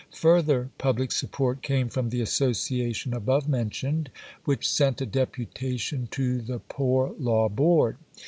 [0.15, 4.11] Further public support came from the Association above mentioned (p.
[4.45, 7.97] 124), which sent a deputation to the Poor Law Board.